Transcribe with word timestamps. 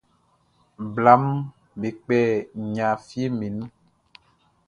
Blaʼm 0.93 1.23
be 1.79 1.87
kpɛ 2.03 2.19
nɲa 2.71 2.87
fieʼm 3.07 3.33
be 3.39 3.47
nun. 3.57 3.69